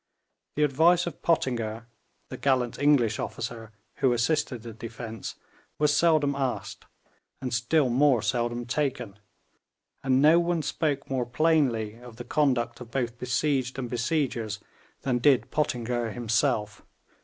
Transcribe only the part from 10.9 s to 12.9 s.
more plainly of the conduct of